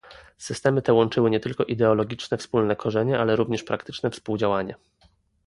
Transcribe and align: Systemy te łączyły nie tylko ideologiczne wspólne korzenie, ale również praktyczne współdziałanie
Systemy 0.37 0.81
te 0.81 0.93
łączyły 0.93 1.29
nie 1.29 1.39
tylko 1.39 1.63
ideologiczne 1.63 2.37
wspólne 2.37 2.75
korzenie, 2.75 3.19
ale 3.19 3.35
również 3.35 3.63
praktyczne 3.63 4.09
współdziałanie 4.09 4.75